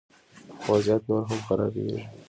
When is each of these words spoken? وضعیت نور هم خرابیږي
وضعیت 0.69 1.01
نور 1.09 1.23
هم 1.29 1.39
خرابیږي 1.47 1.99